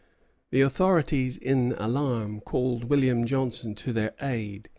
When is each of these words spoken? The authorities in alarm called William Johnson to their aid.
The 0.49 0.61
authorities 0.61 1.37
in 1.37 1.73
alarm 1.77 2.39
called 2.39 2.85
William 2.85 3.23
Johnson 3.23 3.75
to 3.75 3.93
their 3.93 4.15
aid. 4.19 4.67